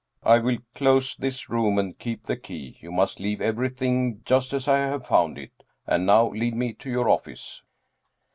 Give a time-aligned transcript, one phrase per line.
[0.33, 2.75] "I will close this room and keep the key.
[2.79, 5.63] You must leave everything just as I have found it.
[5.85, 7.61] And now lead me to your office."